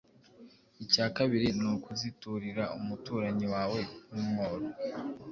Icya 0.83 1.05
kabiri 1.15 1.47
ni 1.59 1.67
ukuziturira 1.73 2.63
umuturanyi 2.77 3.45
wawe 3.53 3.81
w’umworo. 4.09 4.67